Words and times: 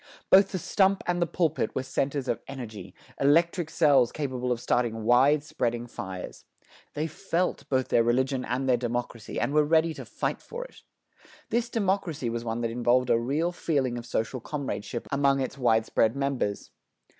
Both 0.31 0.51
the 0.51 0.57
stump 0.57 1.03
and 1.05 1.21
the 1.21 1.27
pulpit 1.27 1.75
were 1.75 1.83
centers 1.83 2.27
of 2.27 2.41
energy, 2.47 2.95
electric 3.19 3.69
cells 3.69 4.11
capable 4.11 4.51
of 4.51 4.59
starting 4.59 5.03
widespreading 5.05 5.85
fires. 5.87 6.43
They 6.95 7.05
felt 7.05 7.69
both 7.69 7.89
their 7.89 8.01
religion 8.01 8.43
and 8.43 8.67
their 8.67 8.77
democracy, 8.77 9.39
and 9.39 9.53
were 9.53 9.63
ready 9.63 9.93
to 9.93 10.03
fight 10.05 10.41
for 10.41 10.65
it. 10.65 10.81
This 11.51 11.69
democracy 11.69 12.31
was 12.31 12.43
one 12.43 12.61
that 12.61 12.71
involved 12.71 13.11
a 13.11 13.19
real 13.19 13.51
feeling 13.51 13.95
of 13.95 14.07
social 14.07 14.39
comradeship 14.39 15.07
among 15.11 15.39
its 15.39 15.59
widespread 15.59 16.15
members. 16.15 16.71